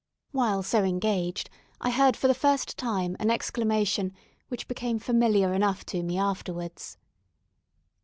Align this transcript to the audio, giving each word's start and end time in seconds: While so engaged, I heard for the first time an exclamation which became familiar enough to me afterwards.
While 0.31 0.63
so 0.63 0.83
engaged, 0.83 1.47
I 1.79 1.91
heard 1.91 2.17
for 2.17 2.27
the 2.27 2.33
first 2.33 2.75
time 2.75 3.15
an 3.19 3.29
exclamation 3.29 4.13
which 4.47 4.67
became 4.67 4.97
familiar 4.97 5.53
enough 5.53 5.85
to 5.93 6.01
me 6.01 6.17
afterwards. 6.17 6.97